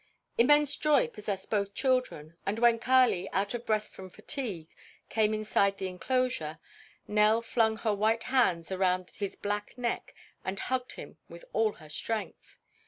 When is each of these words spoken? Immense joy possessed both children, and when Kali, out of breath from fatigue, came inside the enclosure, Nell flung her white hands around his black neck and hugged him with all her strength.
Immense 0.35 0.77
joy 0.77 1.07
possessed 1.09 1.51
both 1.51 1.75
children, 1.75 2.35
and 2.43 2.57
when 2.57 2.79
Kali, 2.79 3.29
out 3.31 3.53
of 3.53 3.67
breath 3.67 3.89
from 3.89 4.09
fatigue, 4.09 4.67
came 5.09 5.31
inside 5.31 5.77
the 5.77 5.87
enclosure, 5.89 6.57
Nell 7.07 7.43
flung 7.43 7.77
her 7.77 7.93
white 7.93 8.23
hands 8.23 8.71
around 8.71 9.11
his 9.11 9.35
black 9.35 9.77
neck 9.77 10.15
and 10.43 10.59
hugged 10.59 10.93
him 10.93 11.19
with 11.29 11.45
all 11.53 11.73
her 11.73 11.89
strength. 11.89 12.57